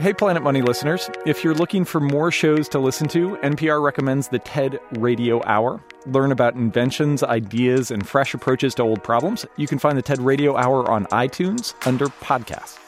[0.00, 1.10] Hey, Planet Money listeners.
[1.26, 5.82] If you're looking for more shows to listen to, NPR recommends the TED Radio Hour.
[6.06, 9.44] Learn about inventions, ideas, and fresh approaches to old problems.
[9.56, 12.78] You can find the TED Radio Hour on iTunes under podcasts.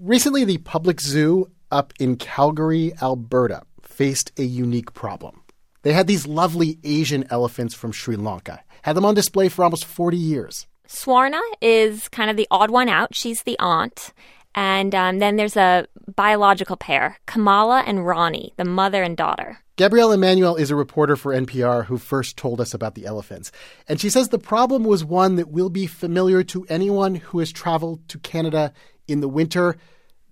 [0.00, 5.42] Recently, the public zoo up in Calgary, Alberta, faced a unique problem.
[5.82, 9.84] They had these lovely Asian elephants from Sri Lanka, had them on display for almost
[9.84, 10.66] 40 years.
[10.88, 13.14] Swarna is kind of the odd one out.
[13.14, 14.12] She's the aunt.
[14.54, 19.58] And um, then there's a biological pair, Kamala and Rani, the mother and daughter.
[19.76, 23.50] Gabrielle Emanuel is a reporter for NPR who first told us about the elephants.
[23.88, 27.50] And she says the problem was one that will be familiar to anyone who has
[27.50, 28.72] traveled to Canada
[29.08, 29.76] in the winter.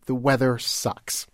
[0.07, 1.27] The weather sucks,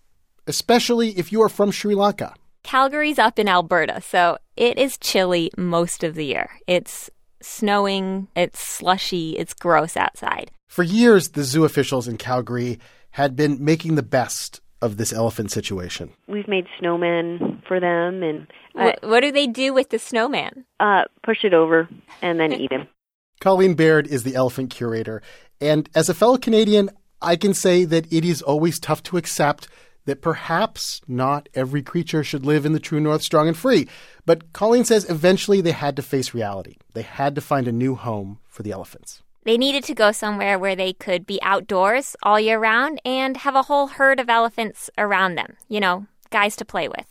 [0.45, 2.33] especially if you are from Sri Lanka.
[2.63, 6.49] Calgary's up in Alberta, so it is chilly most of the year.
[6.65, 7.09] It's
[7.41, 10.51] snowing, it's slushy, it's gross outside.
[10.67, 12.79] For years, the zoo officials in Calgary
[13.11, 16.11] had been making the best of this elephant situation.
[16.27, 20.65] We've made snowmen for them, and uh, what, what, do they do with the snowman?
[20.79, 21.89] Uh, push it over
[22.21, 22.87] and then eat him.
[23.39, 25.21] Colleen Baird is the elephant curator,
[25.59, 26.89] and as a fellow Canadian,
[27.21, 29.67] I can say that it is always tough to accept
[30.05, 33.87] that perhaps not every creature should live in the true north strong and free.
[34.25, 36.77] But Colleen says eventually they had to face reality.
[36.93, 39.21] They had to find a new home for the elephants.
[39.47, 43.55] They needed to go somewhere where they could be outdoors all year round and have
[43.55, 45.55] a whole herd of elephants around them.
[45.69, 47.07] You know, guys to play with.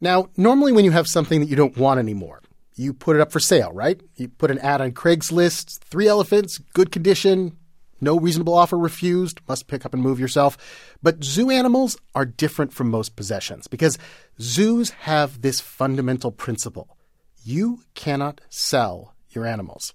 [0.00, 2.42] Now, normally when you have something that you don't want anymore,
[2.74, 4.00] you put it up for sale, right?
[4.16, 7.56] You put an ad on Craigslist, three elephants, good condition,
[8.00, 10.58] no reasonable offer refused, must pick up and move yourself.
[11.04, 13.96] But zoo animals are different from most possessions because
[14.40, 16.96] zoos have this fundamental principle.
[17.44, 19.94] You cannot sell your animals.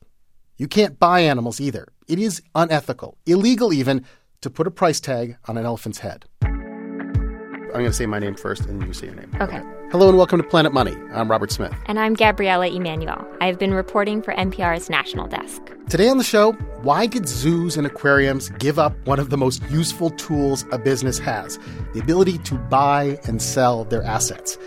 [0.61, 1.87] You can't buy animals either.
[2.07, 4.05] It is unethical, illegal even,
[4.41, 6.25] to put a price tag on an elephant's head.
[6.43, 9.35] I'm going to say my name first and you say your name.
[9.41, 9.59] Okay.
[9.89, 10.95] Hello and welcome to Planet Money.
[11.13, 11.73] I'm Robert Smith.
[11.87, 13.25] And I'm Gabrielle Emanuel.
[13.41, 15.63] I've been reporting for NPR's National Desk.
[15.89, 16.51] Today on the show,
[16.83, 21.17] why did zoos and aquariums give up one of the most useful tools a business
[21.17, 21.57] has
[21.93, 24.59] the ability to buy and sell their assets?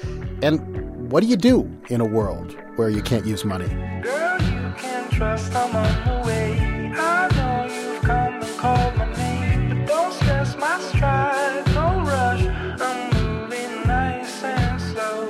[0.43, 3.69] And what do you do in a world where you can't use money?
[3.69, 4.34] Girl, you can
[5.15, 6.93] trust I'm on the way.
[6.97, 11.67] I know you've come and called my name, but don't stress my stride.
[11.69, 12.43] No rush,
[12.81, 15.29] I'm moving nice and slow.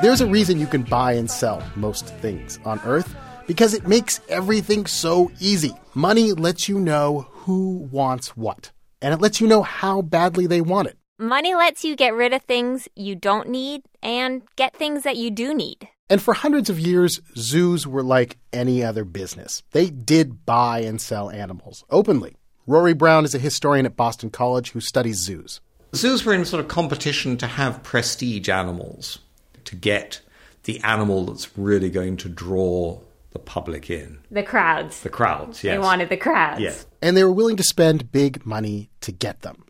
[0.00, 3.14] There's a reason you can buy and sell most things on Earth
[3.46, 5.74] because it makes everything so easy.
[5.94, 8.70] Money lets you know who wants what,
[9.02, 10.96] and it lets you know how badly they want it.
[11.18, 15.30] Money lets you get rid of things you don't need and get things that you
[15.30, 15.88] do need.
[16.10, 19.62] And for hundreds of years, zoos were like any other business.
[19.72, 22.36] They did buy and sell animals openly.
[22.66, 25.62] Rory Brown is a historian at Boston College who studies zoos.
[25.94, 29.18] Zoos were in sort of competition to have prestige animals,
[29.64, 30.20] to get
[30.64, 33.00] the animal that's really going to draw
[33.30, 34.18] the public in.
[34.30, 35.00] The crowds.
[35.00, 35.76] The crowds, yes.
[35.76, 36.60] They wanted the crowds.
[36.60, 36.84] Yes.
[37.00, 39.62] And they were willing to spend big money to get them.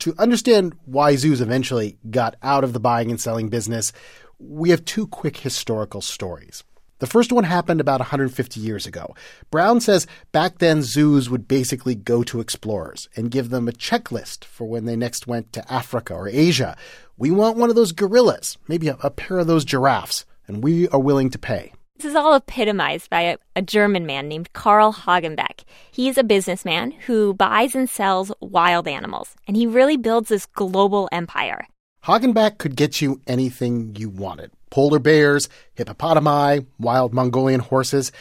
[0.00, 3.92] To understand why zoos eventually got out of the buying and selling business,
[4.38, 6.62] we have two quick historical stories.
[7.00, 9.14] The first one happened about 150 years ago.
[9.50, 14.44] Brown says back then zoos would basically go to explorers and give them a checklist
[14.44, 16.76] for when they next went to Africa or Asia.
[17.16, 20.88] We want one of those gorillas, maybe a, a pair of those giraffes, and we
[20.88, 21.72] are willing to pay.
[21.98, 25.64] This is all epitomized by a, a, German man named Carl Hagenbeck.
[25.90, 31.08] He's a businessman who buys and sells wild animals, and he really builds this global
[31.10, 31.66] empire.
[32.04, 38.12] Hagenbeck could get you anything you wanted polar bears, hippopotami, wild Mongolian horses.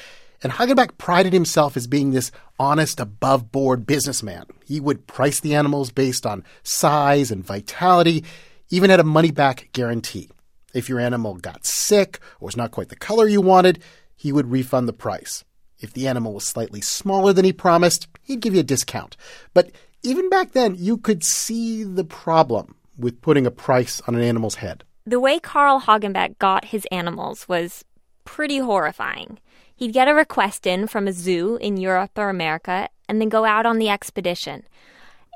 [0.41, 4.45] And Hagenbeck prided himself as being this honest, above board businessman.
[4.65, 8.23] He would price the animals based on size and vitality,
[8.71, 10.29] even had a money back guarantee.
[10.77, 13.81] If your animal got sick or was not quite the color you wanted,
[14.15, 15.43] he would refund the price.
[15.79, 19.17] If the animal was slightly smaller than he promised, he'd give you a discount.
[19.55, 19.71] But
[20.03, 24.53] even back then, you could see the problem with putting a price on an animal's
[24.53, 24.83] head.
[25.03, 27.83] The way Carl Hagenbeck got his animals was
[28.23, 29.39] pretty horrifying.
[29.75, 33.45] He'd get a request in from a zoo in Europe or America and then go
[33.45, 34.61] out on the expedition.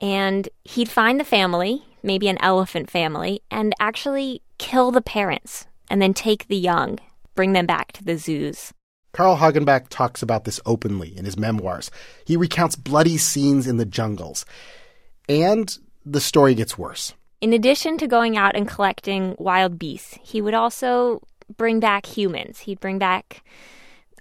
[0.04, 6.00] And he'd find the family, maybe an elephant family, and actually kill the parents and
[6.02, 7.00] then take the young,
[7.34, 8.72] bring them back to the zoos.
[9.12, 11.90] Carl Hagenbeck talks about this openly in his memoirs.
[12.24, 14.46] He recounts bloody scenes in the jungles.
[15.28, 15.76] And
[16.06, 17.14] the story gets worse.
[17.42, 21.22] In addition to going out and collecting wild beasts, he would also
[21.58, 22.60] bring back humans.
[22.60, 23.44] He'd bring back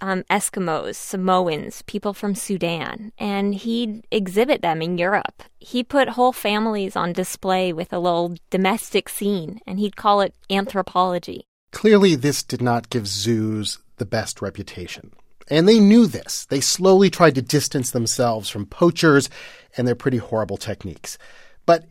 [0.00, 5.43] um, Eskimos, Samoans, people from Sudan, and he'd exhibit them in Europe.
[5.58, 10.35] He put whole families on display with a little domestic scene, and he'd call it
[10.49, 11.44] anthropology.
[11.73, 15.12] Clearly, this did not give zoos the best reputation.
[15.49, 16.46] And they knew this.
[16.46, 19.29] They slowly tried to distance themselves from poachers
[19.76, 21.19] and their pretty horrible techniques.
[21.67, 21.87] But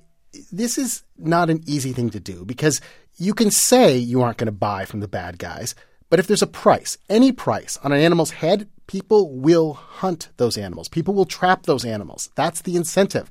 [0.52, 2.82] this is not an easy thing to do because
[3.18, 5.76] you can say you aren't going to buy from the bad guys,
[6.10, 10.58] but if there's a price, any price on an animal's head, people will hunt those
[10.58, 10.90] animals.
[10.90, 12.30] People will trap those animals.
[12.36, 13.30] That's the incentive.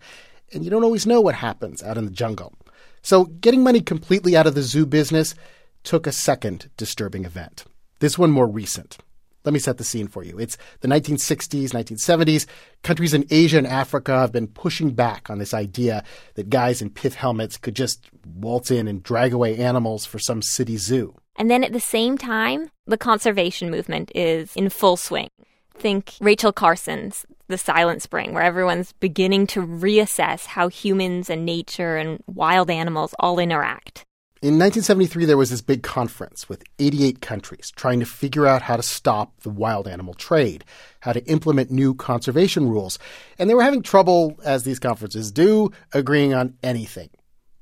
[0.53, 2.55] And you don't always know what happens out in the jungle.
[3.03, 5.35] So getting money completely out of the zoo business
[5.83, 7.65] took a second disturbing event.
[7.99, 8.99] This one more recent.
[9.45, 10.39] Let me set the scene for you.
[10.39, 12.47] It's the 1960s, 1970s.
[12.83, 16.05] Countries in Asia and Africa have been pushing back on this idea
[16.35, 20.43] that guys in pith helmets could just waltz in and drag away animals for some
[20.43, 21.15] city zoo.
[21.39, 25.31] And then at the same time, the conservation movement is in full swing.
[25.75, 31.97] Think Rachel Carson's The Silent Spring, where everyone's beginning to reassess how humans and nature
[31.97, 34.05] and wild animals all interact.
[34.41, 38.77] In 1973, there was this big conference with 88 countries trying to figure out how
[38.77, 40.65] to stop the wild animal trade,
[41.01, 42.99] how to implement new conservation rules.
[43.39, 47.11] And they were having trouble, as these conferences do, agreeing on anything.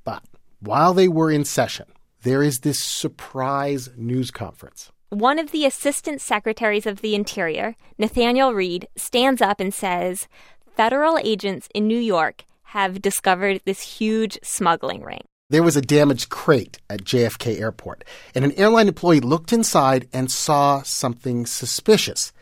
[0.05, 0.23] But
[0.61, 1.87] while they were in session,
[2.27, 4.91] there is this surprise news conference.
[5.11, 10.27] One of the assistant secretaries of the Interior, Nathaniel Reed, stands up and says
[10.75, 12.45] federal agents in New York
[12.75, 15.21] have discovered this huge smuggling ring.
[15.51, 18.03] There was a damaged crate at JFK Airport,
[18.35, 22.33] and an airline employee looked inside and saw something suspicious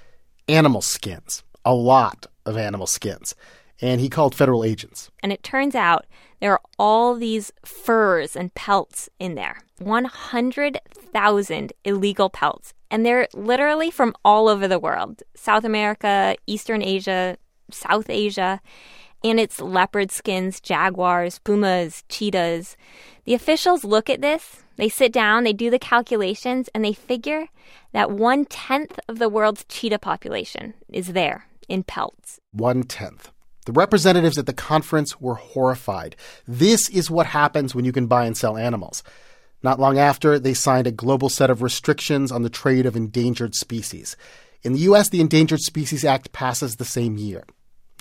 [0.49, 1.43] animal skins.
[1.67, 3.35] A lot of animal skins.
[3.81, 5.11] And he called federal agents.
[5.23, 6.07] And it turns out
[6.41, 12.75] there are all these furs and pelts in there 100,000 illegal pelts.
[12.91, 17.37] And they're literally from all over the world South America, Eastern Asia,
[17.71, 18.61] South Asia
[19.25, 22.77] and it's leopard skins, jaguars, pumas, cheetahs.
[23.25, 27.47] The officials look at this, they sit down, they do the calculations, and they figure
[27.93, 32.39] that one tenth of the world's cheetah population is there in pelts.
[32.53, 33.33] One tenth.
[33.65, 36.17] The representatives at the conference were horrified.
[36.47, 39.03] This is what happens when you can buy and sell animals.
[39.63, 43.55] Not long after, they signed a global set of restrictions on the trade of endangered
[43.55, 44.17] species.
[44.63, 47.45] In the U.S., the Endangered Species Act passes the same year.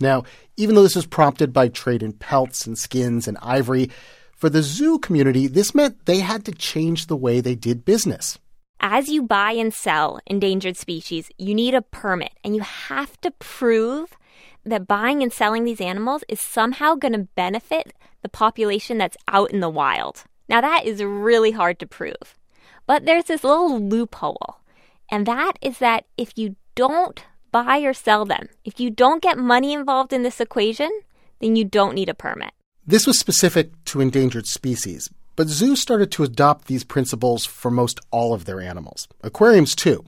[0.01, 0.23] Now,
[0.57, 3.89] even though this was prompted by trade in pelts and skins and ivory,
[4.35, 8.37] for the zoo community, this meant they had to change the way they did business.
[8.81, 13.31] As you buy and sell endangered species, you need a permit, and you have to
[13.31, 14.17] prove
[14.65, 19.51] that buying and selling these animals is somehow going to benefit the population that's out
[19.51, 20.23] in the wild.
[20.47, 22.37] Now, that is really hard to prove.
[22.85, 24.57] But there's this little loophole,
[25.09, 27.23] and that is that if you don't
[27.53, 28.49] buy or sell them.
[28.65, 30.89] If you don't get money involved in this equation,
[31.39, 32.51] then you don't need a permit.
[32.85, 38.01] This was specific to endangered species, but zoos started to adopt these principles for most
[38.11, 39.07] all of their animals.
[39.21, 40.03] Aquariums, too.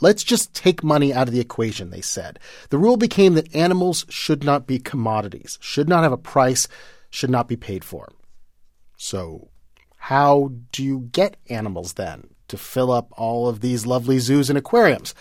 [0.00, 2.38] Let's just take money out of the equation, they said.
[2.70, 6.68] The rule became that animals should not be commodities, should not have a price,
[7.10, 8.12] should not be paid for.
[8.96, 9.48] So,
[9.96, 14.58] how do you get animals then to fill up all of these lovely zoos and
[14.58, 15.14] aquariums?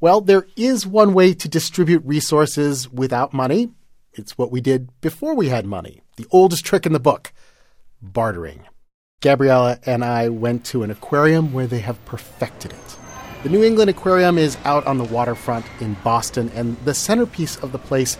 [0.00, 3.70] Well, there is one way to distribute resources without money.
[4.12, 6.02] It's what we did before we had money.
[6.16, 7.32] The oldest trick in the book
[8.02, 8.64] bartering.
[9.20, 13.03] Gabriella and I went to an aquarium where they have perfected it.
[13.44, 17.72] The New England Aquarium is out on the waterfront in Boston, and the centerpiece of
[17.72, 18.16] the place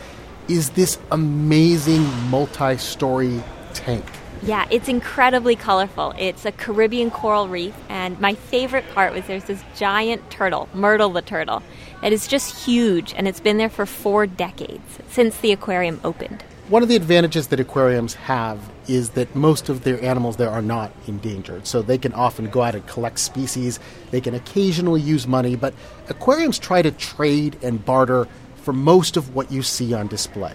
[0.48, 4.04] is this amazing multi story tank.
[4.42, 6.12] Yeah, it's incredibly colorful.
[6.18, 11.08] It's a Caribbean coral reef, and my favorite part was there's this giant turtle, Myrtle
[11.08, 11.62] the turtle,
[12.02, 16.44] that is just huge, and it's been there for four decades since the aquarium opened.
[16.68, 20.62] One of the advantages that aquariums have is that most of their animals there are
[20.62, 23.78] not endangered, so they can often go out and collect species.
[24.10, 25.74] They can occasionally use money, but
[26.08, 30.54] aquariums try to trade and barter for most of what you see on display.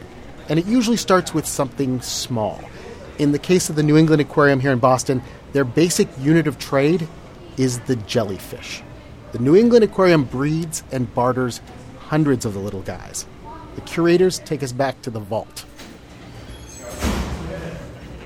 [0.50, 2.60] And it usually starts with something small.
[3.20, 5.22] In the case of the New England Aquarium here in Boston,
[5.54, 7.08] their basic unit of trade
[7.56, 8.82] is the jellyfish.
[9.32, 11.62] The New England Aquarium breeds and barters
[12.00, 13.28] hundreds of the little guys.
[13.76, 15.66] The curators take us back to the vault.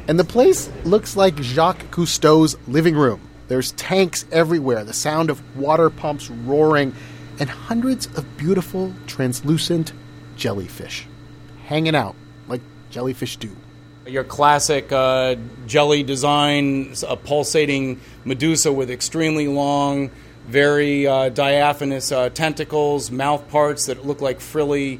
[0.08, 3.22] And the place looks like Jacques Cousteau's living room.
[3.48, 6.96] There's tanks everywhere, the sound of water pumps roaring,
[7.40, 9.94] and hundreds of beautiful, translucent
[10.36, 11.08] jellyfish
[11.66, 12.16] hanging out
[12.48, 13.56] like jellyfish do.
[14.06, 20.12] Your classic uh, jelly design, a pulsating medusa with extremely long
[20.48, 25.00] very uh, diaphanous uh, tentacles, mouth parts that look like frilly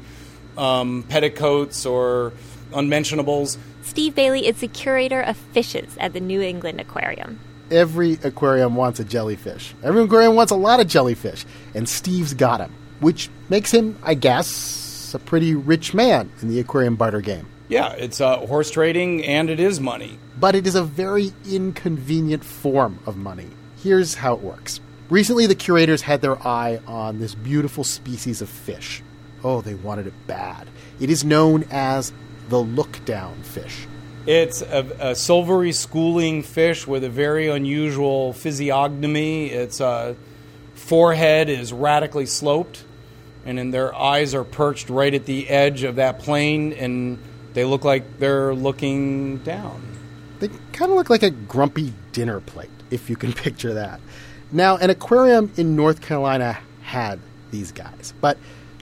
[0.56, 2.32] um, petticoats or
[2.72, 3.58] unmentionables.
[3.84, 7.38] Steve Bailey is the curator of fishes at the New England Aquarium.
[7.70, 9.74] Every aquarium wants a jellyfish.
[9.82, 14.14] Every aquarium wants a lot of jellyfish, and Steve's got him, which makes him, I
[14.14, 17.46] guess, a pretty rich man in the aquarium barter game.
[17.68, 20.18] Yeah, it's uh, horse trading and it is money.
[20.40, 23.48] But it is a very inconvenient form of money.
[23.82, 24.80] Here's how it works.
[25.10, 29.02] Recently, the curators had their eye on this beautiful species of fish.
[29.42, 30.68] Oh, they wanted it bad.
[31.00, 32.12] It is known as
[32.48, 33.86] the look down fish.
[34.26, 39.48] It's a, a silvery schooling fish with a very unusual physiognomy.
[39.48, 40.14] Its uh,
[40.74, 42.84] forehead is radically sloped,
[43.44, 47.18] and then their eyes are perched right at the edge of that plane, and
[47.52, 49.82] they look like they're looking down.
[50.40, 54.00] They kind of look like a grumpy dinner plate, if you can picture that.
[54.50, 57.20] Now, an aquarium in North Carolina had
[57.50, 58.38] these guys, but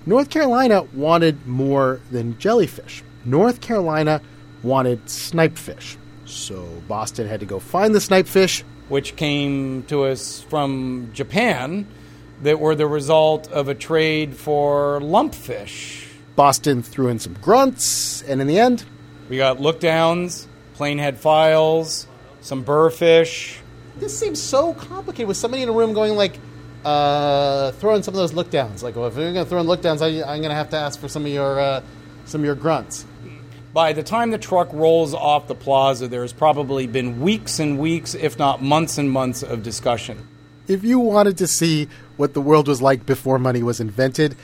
[0.06, 3.02] North Carolina wanted more than jellyfish.
[3.24, 4.20] North Carolina
[4.62, 5.96] wanted snipefish.
[6.24, 8.64] So Boston had to go find the snipefish.
[8.88, 11.86] Which came to us from Japan,
[12.42, 16.08] that were the result of a trade for lumpfish.
[16.36, 18.84] Boston threw in some grunts, and in the end,
[19.30, 22.06] we got lookdowns, planehead files,
[22.42, 23.56] some burrfish.
[23.96, 26.38] This seems so complicated with somebody in a room going like,
[26.84, 28.82] uh, throw in some of those lookdowns.
[28.82, 30.76] Like, well, if you're going to throw in lookdowns, I, I'm going to have to
[30.76, 31.82] ask for some of your uh,
[32.24, 33.06] some of your grunts.
[33.72, 38.14] By the time the truck rolls off the plaza, there's probably been weeks and weeks,
[38.14, 40.28] if not months and months, of discussion.
[40.68, 44.36] If you wanted to see what the world was like before money was invented,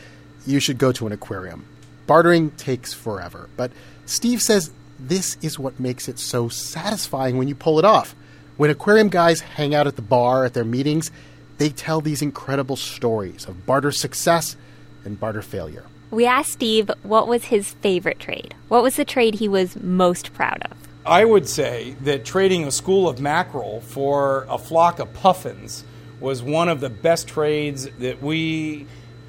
[0.46, 1.66] you should go to an aquarium.
[2.06, 3.70] Bartering takes forever, but
[4.06, 8.16] Steve says this is what makes it so satisfying when you pull it off.
[8.56, 11.10] When aquarium guys hang out at the bar at their meetings,
[11.58, 14.56] they tell these incredible stories of barter success
[15.04, 15.84] and barter failure.
[16.10, 18.54] We asked Steve what was his favorite trade.
[18.68, 20.76] What was the trade he was most proud of?
[21.04, 25.84] I would say that trading a school of mackerel for a flock of puffins
[26.20, 28.86] was one of the best trades that we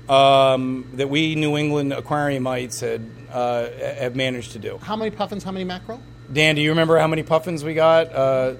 [0.07, 3.69] um, that we New England aquariumites had uh,
[3.99, 4.77] have managed to do.
[4.79, 5.43] How many puffins?
[5.43, 6.01] How many mackerel?
[6.31, 8.13] Dan, do you remember how many puffins we got?
[8.13, 8.55] Uh,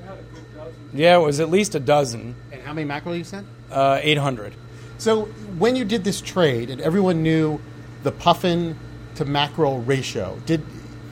[0.94, 2.36] yeah, it was at least a dozen.
[2.52, 3.48] And how many mackerel you sent?
[3.72, 4.54] Uh, Eight hundred.
[4.98, 5.26] So
[5.58, 7.60] when you did this trade, and everyone knew
[8.04, 8.78] the puffin
[9.16, 10.64] to mackerel ratio, did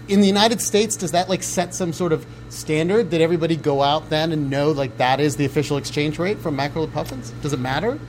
[0.08, 3.10] in the United States does that like set some sort of standard?
[3.10, 6.51] Did everybody go out then and know like that is the official exchange rate for
[6.51, 7.32] mackerel to puffins?
[7.41, 8.00] Does it matter?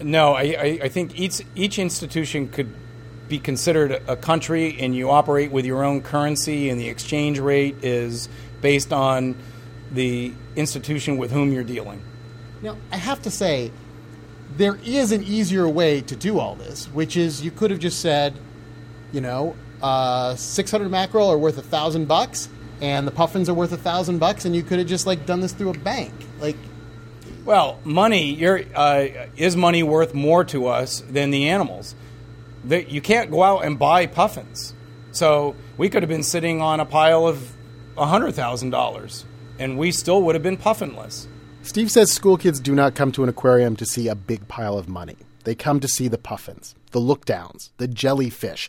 [0.00, 2.72] No, I, I, I think each each institution could
[3.28, 7.84] be considered a country, and you operate with your own currency, and the exchange rate
[7.84, 8.28] is
[8.60, 9.36] based on
[9.92, 12.02] the institution with whom you're dealing.
[12.62, 13.70] Now, I have to say,
[14.56, 18.00] there is an easier way to do all this, which is you could have just
[18.00, 18.34] said,
[19.12, 22.48] you know, uh, 600 mackerel are worth a thousand bucks,
[22.80, 25.40] and the puffins are worth a thousand bucks, and you could have just like done
[25.40, 26.12] this through a bank.
[26.40, 26.56] Like,
[27.44, 31.94] well, money uh, is money worth more to us than the animals.
[32.64, 34.74] The, you can't go out and buy puffins,
[35.12, 37.52] so we could have been sitting on a pile of
[37.96, 39.24] hundred thousand dollars,
[39.58, 41.28] and we still would have been puffinless.
[41.62, 44.78] Steve says school kids do not come to an aquarium to see a big pile
[44.78, 45.16] of money.
[45.44, 48.68] They come to see the puffins, the lookdowns, the jellyfish.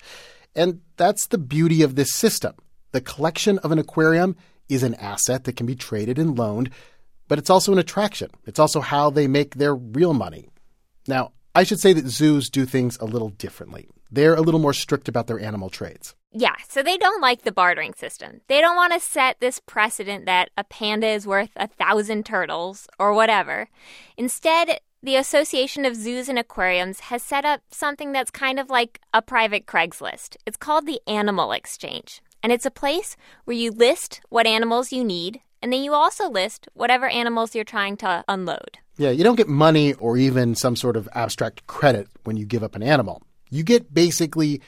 [0.55, 2.55] And that's the beauty of this system.
[2.91, 4.35] The collection of an aquarium
[4.67, 6.69] is an asset that can be traded and loaned,
[7.27, 8.29] but it's also an attraction.
[8.45, 10.49] It's also how they make their real money.
[11.07, 13.87] Now, I should say that zoos do things a little differently.
[14.11, 16.15] They're a little more strict about their animal trades.
[16.31, 18.41] Yeah, so they don't like the bartering system.
[18.47, 22.87] They don't want to set this precedent that a panda is worth a thousand turtles
[22.99, 23.67] or whatever.
[24.15, 28.99] Instead, the Association of Zoos and Aquariums has set up something that's kind of like
[29.13, 30.35] a private Craigslist.
[30.45, 32.21] It's called the Animal Exchange.
[32.43, 36.29] And it's a place where you list what animals you need, and then you also
[36.29, 38.77] list whatever animals you're trying to unload.
[38.97, 42.63] Yeah, you don't get money or even some sort of abstract credit when you give
[42.63, 43.21] up an animal.
[43.49, 44.61] You get basically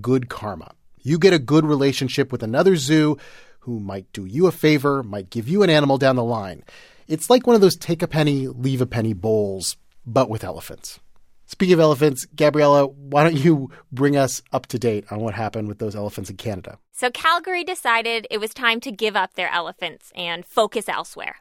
[0.00, 0.72] good karma.
[1.00, 3.16] You get a good relationship with another zoo
[3.60, 6.62] who might do you a favor, might give you an animal down the line.
[7.06, 9.76] It's like one of those take a penny, leave a penny bowls,
[10.06, 11.00] but with elephants.
[11.46, 15.68] Speaking of elephants, Gabriella, why don't you bring us up to date on what happened
[15.68, 16.78] with those elephants in Canada?
[16.92, 21.36] So, Calgary decided it was time to give up their elephants and focus elsewhere.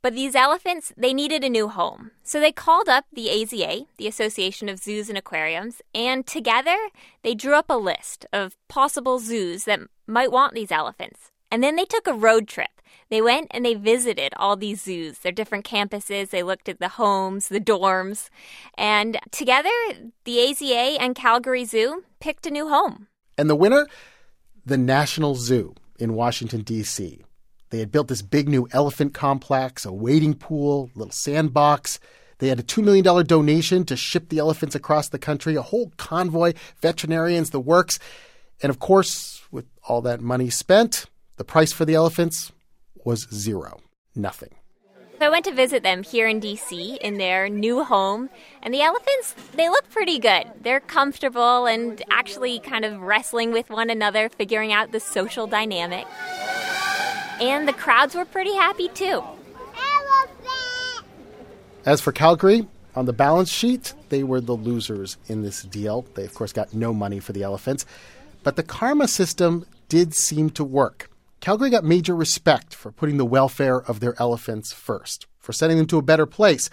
[0.00, 2.12] But these elephants, they needed a new home.
[2.22, 6.76] So they called up the AZA, the Association of Zoos and Aquariums, and together
[7.22, 11.32] they drew up a list of possible zoos that might want these elephants.
[11.50, 12.70] And then they took a road trip.
[13.10, 16.30] They went and they visited all these zoos, their different campuses.
[16.30, 18.28] They looked at the homes, the dorms.
[18.76, 19.70] And together,
[20.24, 23.08] the AZA and Calgary Zoo picked a new home.
[23.38, 23.86] And the winner?
[24.66, 27.24] The National Zoo in Washington, D.C.
[27.70, 31.98] They had built this big new elephant complex, a wading pool, little sandbox.
[32.38, 35.92] They had a $2 million donation to ship the elephants across the country, a whole
[35.96, 37.98] convoy, veterinarians, the works.
[38.62, 41.06] And of course, with all that money spent,
[41.36, 42.52] the price for the elephants
[43.04, 43.80] was zero.
[44.14, 44.54] Nothing.
[45.18, 48.30] So I went to visit them here in DC in their new home,
[48.62, 50.44] and the elephants, they look pretty good.
[50.60, 56.06] They're comfortable and actually kind of wrestling with one another, figuring out the social dynamic.
[57.40, 59.22] And the crowds were pretty happy too.
[61.84, 66.04] As for Calgary, on the balance sheet, they were the losers in this deal.
[66.14, 67.86] They, of course, got no money for the elephants.
[68.42, 71.10] But the karma system did seem to work.
[71.40, 75.86] Calgary got major respect for putting the welfare of their elephants first, for sending them
[75.86, 76.68] to a better place.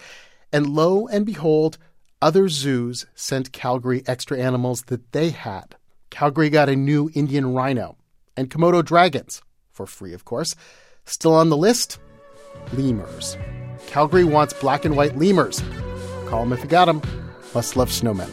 [0.52, 1.78] And lo and behold,
[2.20, 5.76] other zoos sent Calgary extra animals that they had.
[6.10, 7.96] Calgary got a new Indian rhino
[8.36, 9.42] and Komodo dragons,
[9.76, 10.56] for free, of course.
[11.04, 11.98] Still on the list?
[12.72, 13.36] Lemurs.
[13.86, 15.62] Calgary wants black and white lemurs.
[16.26, 17.02] Call them if you got them.
[17.54, 18.30] Must love snowmen.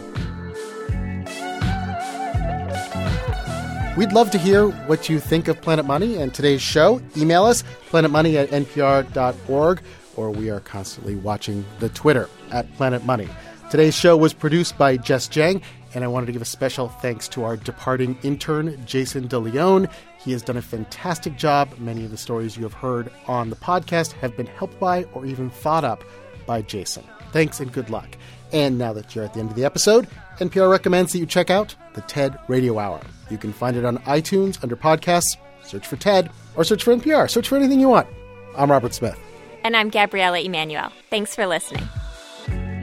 [3.96, 7.00] We'd love to hear what you think of Planet Money and today's show.
[7.16, 9.82] Email us, planetmoney at npr.org,
[10.16, 13.30] or we are constantly watching the Twitter at Planet Money.
[13.70, 15.62] Today's show was produced by Jess Jiang,
[15.94, 19.92] and I wanted to give a special thanks to our departing intern, Jason DeLeon.
[20.24, 21.78] He has done a fantastic job.
[21.80, 25.26] Many of the stories you have heard on the podcast have been helped by or
[25.26, 26.04] even thought up
[26.46, 27.04] by Jason.
[27.32, 28.18] Thanks and good luck.
[28.54, 30.08] And now that you're at the end of the episode,
[30.40, 33.02] NPR recommends that you check out the TED Radio Hour.
[33.30, 35.36] You can find it on iTunes under podcasts.
[35.64, 37.30] Search for TED or search for NPR.
[37.30, 38.08] Search for anything you want.
[38.56, 39.20] I'm Robert Smith.
[39.64, 40.92] And I'm Gabrielle Emanuel.
[41.10, 41.88] Thanks for listening.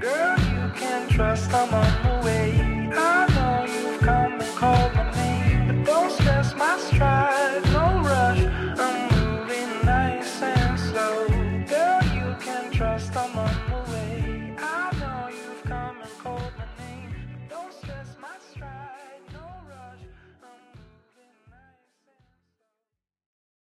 [0.00, 0.36] Girl,